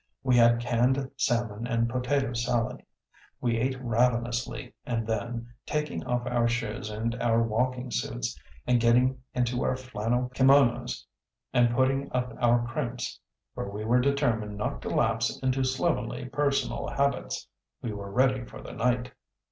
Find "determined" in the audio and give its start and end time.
14.01-14.57